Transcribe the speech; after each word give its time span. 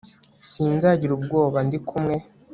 sinzagira 0.49 1.11
ubwoba 1.15 1.57
ndikumwe 1.67 2.15